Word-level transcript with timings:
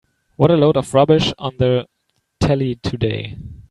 What 0.35 0.49
a 0.49 0.55
load 0.57 0.77
of 0.77 0.95
rubbish 0.95 1.31
on 1.37 1.57
the 1.59 1.85
telly 2.39 2.73
today. 2.73 3.35